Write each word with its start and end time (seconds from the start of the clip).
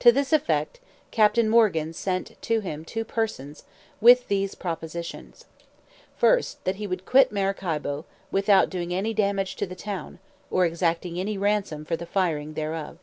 To 0.00 0.10
this 0.10 0.32
effect, 0.32 0.80
Captain 1.12 1.48
Morgan 1.48 1.92
sent 1.92 2.34
to 2.42 2.58
him 2.58 2.84
two 2.84 3.04
persons, 3.04 3.62
with 4.00 4.26
these 4.26 4.56
propositions: 4.56 5.44
First, 6.16 6.64
that 6.64 6.74
he 6.82 6.86
would 6.88 7.06
quit 7.06 7.30
Maracaibo, 7.30 8.04
without 8.32 8.70
doing 8.70 8.92
any 8.92 9.14
damage 9.14 9.54
to 9.54 9.66
the 9.68 9.76
town, 9.76 10.18
or 10.50 10.66
exacting 10.66 11.20
any 11.20 11.38
ransom 11.38 11.84
for 11.84 11.94
the 11.94 12.06
firing 12.06 12.54
thereof. 12.54 12.98